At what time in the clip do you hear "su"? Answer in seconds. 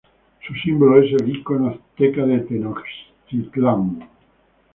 0.47-0.55